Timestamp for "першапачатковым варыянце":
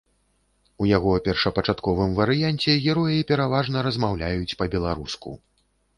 1.27-2.71